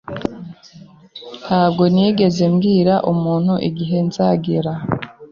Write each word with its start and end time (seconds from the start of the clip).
Ntabwo 1.45 1.83
nigeze 1.93 2.43
mbwira 2.53 2.93
umuntu 3.11 3.53
igihe 3.69 3.97
nzagera. 4.07 4.71